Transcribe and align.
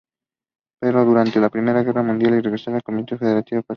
Peleó 0.79 1.05
durante 1.05 1.39
la 1.39 1.51
Primera 1.51 1.83
Guerra 1.83 2.01
Mundial 2.01 2.31
y 2.33 2.37
al 2.37 2.43
regresar 2.45 2.75
se 2.75 2.81
convirtió 2.81 3.13
en 3.13 3.19
ferviente 3.19 3.43
pacifista. 3.57 3.67